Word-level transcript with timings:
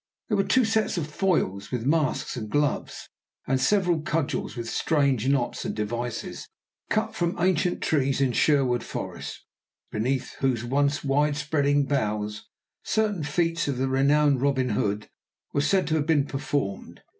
There 0.29 0.37
were 0.37 0.43
two 0.43 0.65
sets 0.65 0.97
of 0.97 1.05
foils 1.05 1.69
with 1.71 1.85
masks 1.85 2.35
and 2.35 2.49
gloves, 2.49 3.07
and 3.45 3.61
several 3.61 4.01
cudgels 4.01 4.57
with 4.57 4.67
strange 4.67 5.29
knots 5.29 5.63
and 5.63 5.75
devices, 5.75 6.47
cut 6.89 7.13
from 7.13 7.37
ancient 7.39 7.83
trees 7.83 8.19
in 8.19 8.31
Sherwood 8.31 8.83
Forest, 8.83 9.45
beneath 9.91 10.37
whose 10.39 10.65
once 10.65 11.03
wide 11.03 11.37
spreading 11.37 11.85
boughs 11.85 12.49
certain 12.81 13.21
feats 13.21 13.67
of 13.67 13.77
the 13.77 13.87
renowned 13.89 14.41
Robin 14.41 14.69
Hood 14.69 15.07
were 15.53 15.61
said 15.61 15.85
to 15.89 15.95
have 15.97 16.07
been 16.07 16.25
performed. 16.25 17.03